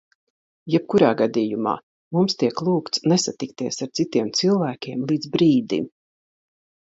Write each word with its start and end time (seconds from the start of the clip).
Jebkurā 0.75 1.09
gadījumā, 1.17 1.73
mums 2.17 2.37
tiek 2.43 2.63
lūgts 2.69 3.05
nesatikties 3.13 3.77
ar 3.87 3.91
citiem 3.99 4.31
cilvēkiem 4.39 5.05
līdz 5.11 5.33
brīdim. 5.37 5.85